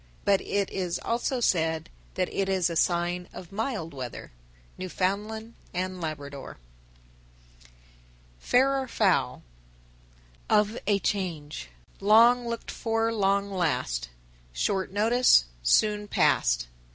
[0.25, 4.31] But it is also said that it is a sign of mild weather.
[4.75, 6.57] Newfoundland and Labrador.
[8.39, 9.43] FAIR OR FOUL.
[10.49, 10.55] 962.
[10.75, 11.69] Of a change:
[11.99, 14.09] Long looked for Long last,
[14.53, 16.67] Short notice, Soon past.